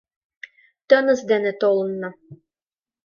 —Тыныс 0.87 1.21
дене 1.31 1.51
толынна! 1.61 2.09